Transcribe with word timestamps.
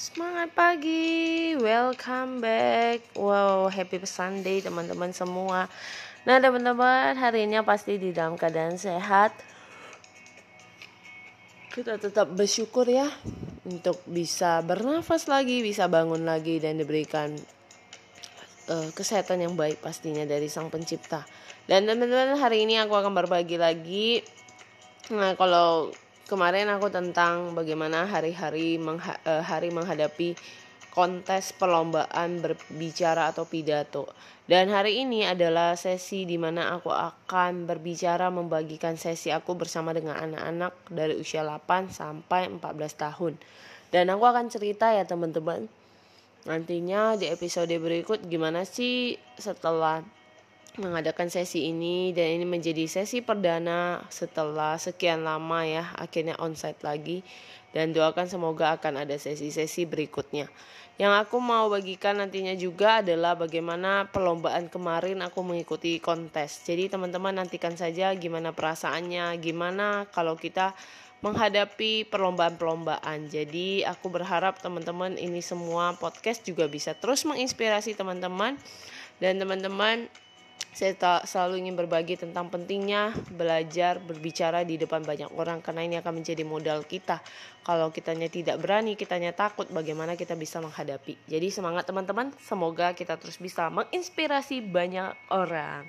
Semangat 0.00 0.56
pagi, 0.56 1.52
welcome 1.60 2.40
back. 2.40 3.04
Wow, 3.20 3.68
happy 3.68 4.00
Sunday 4.08 4.64
teman-teman 4.64 5.12
semua. 5.12 5.68
Nah, 6.24 6.40
teman-teman, 6.40 7.12
hari 7.20 7.44
ini 7.44 7.60
pasti 7.60 8.00
di 8.00 8.08
dalam 8.08 8.40
keadaan 8.40 8.80
sehat. 8.80 9.36
Kita 11.68 12.00
tetap 12.00 12.32
bersyukur 12.32 12.88
ya 12.88 13.12
untuk 13.68 14.00
bisa 14.08 14.64
bernafas 14.64 15.28
lagi, 15.28 15.60
bisa 15.60 15.84
bangun 15.84 16.24
lagi 16.24 16.56
dan 16.64 16.80
diberikan 16.80 17.36
uh, 18.72 18.88
kesehatan 18.96 19.44
yang 19.44 19.52
baik 19.52 19.84
pastinya 19.84 20.24
dari 20.24 20.48
Sang 20.48 20.72
Pencipta. 20.72 21.28
Dan 21.68 21.84
teman-teman, 21.84 22.40
hari 22.40 22.64
ini 22.64 22.80
aku 22.80 22.96
akan 22.96 23.12
berbagi 23.12 23.60
lagi. 23.60 24.24
Nah, 25.12 25.36
kalau 25.36 25.92
kemarin 26.30 26.70
aku 26.70 26.86
tentang 26.94 27.58
bagaimana 27.58 28.06
hari-hari 28.06 28.78
mengha 28.78 29.18
uh, 29.26 29.42
hari 29.42 29.74
menghadapi 29.74 30.38
kontes 30.94 31.50
perlombaan 31.50 32.38
berbicara 32.38 33.34
atau 33.34 33.50
pidato. 33.50 34.06
Dan 34.46 34.70
hari 34.70 35.02
ini 35.02 35.26
adalah 35.26 35.74
sesi 35.74 36.26
di 36.26 36.38
mana 36.38 36.74
aku 36.74 36.90
akan 36.90 37.66
berbicara 37.66 38.30
membagikan 38.30 38.94
sesi 38.94 39.34
aku 39.34 39.58
bersama 39.58 39.90
dengan 39.90 40.18
anak-anak 40.18 40.74
dari 40.90 41.18
usia 41.18 41.42
8 41.42 41.90
sampai 41.90 42.46
14 42.46 42.62
tahun. 42.94 43.34
Dan 43.90 44.14
aku 44.14 44.22
akan 44.22 44.46
cerita 44.50 44.90
ya 44.94 45.02
teman-teman. 45.02 45.66
Nantinya 46.46 47.18
di 47.18 47.26
episode 47.26 47.70
berikut 47.74 48.22
gimana 48.26 48.62
sih 48.62 49.18
setelah 49.38 50.02
mengadakan 50.78 51.26
sesi 51.26 51.66
ini 51.66 52.14
dan 52.14 52.38
ini 52.38 52.46
menjadi 52.46 52.86
sesi 52.86 53.18
perdana 53.24 54.06
setelah 54.06 54.78
sekian 54.78 55.26
lama 55.26 55.66
ya 55.66 55.90
akhirnya 55.98 56.38
onsite 56.38 56.78
lagi 56.86 57.26
dan 57.74 57.90
doakan 57.90 58.26
semoga 58.26 58.78
akan 58.78 59.02
ada 59.06 59.18
sesi-sesi 59.18 59.86
berikutnya. 59.86 60.50
Yang 61.00 61.12
aku 61.26 61.40
mau 61.40 61.72
bagikan 61.72 62.20
nantinya 62.20 62.52
juga 62.52 63.00
adalah 63.00 63.32
bagaimana 63.32 64.10
perlombaan 64.12 64.68
kemarin 64.68 65.24
aku 65.24 65.40
mengikuti 65.40 65.96
kontes. 65.96 66.60
Jadi 66.68 66.92
teman-teman 66.92 67.40
nantikan 67.40 67.72
saja 67.72 68.12
gimana 68.12 68.52
perasaannya, 68.52 69.32
gimana 69.40 70.04
kalau 70.12 70.36
kita 70.36 70.76
menghadapi 71.24 72.04
perlombaan-perlombaan. 72.04 73.32
Jadi 73.32 73.80
aku 73.84 74.12
berharap 74.12 74.60
teman-teman 74.60 75.16
ini 75.16 75.40
semua 75.40 75.96
podcast 75.96 76.44
juga 76.44 76.68
bisa 76.68 76.92
terus 76.92 77.24
menginspirasi 77.24 77.96
teman-teman 77.96 78.60
dan 79.24 79.40
teman-teman 79.40 80.08
saya 80.70 80.94
tak 80.96 81.20
selalu 81.28 81.66
ingin 81.66 81.76
berbagi 81.76 82.16
tentang 82.16 82.48
pentingnya 82.48 83.12
belajar 83.34 84.00
berbicara 84.00 84.64
di 84.64 84.80
depan 84.80 85.04
banyak 85.04 85.28
orang 85.36 85.60
karena 85.60 85.84
ini 85.84 85.96
akan 86.00 86.22
menjadi 86.22 86.40
modal 86.46 86.86
kita. 86.88 87.20
Kalau 87.60 87.92
kitanya 87.92 88.32
tidak 88.32 88.56
berani, 88.62 88.96
kitanya 88.96 89.36
takut, 89.36 89.68
bagaimana 89.68 90.16
kita 90.16 90.32
bisa 90.38 90.62
menghadapi. 90.64 91.20
Jadi 91.28 91.52
semangat 91.52 91.84
teman-teman, 91.84 92.32
semoga 92.40 92.96
kita 92.96 93.20
terus 93.20 93.36
bisa 93.36 93.68
menginspirasi 93.68 94.64
banyak 94.64 95.12
orang. 95.28 95.84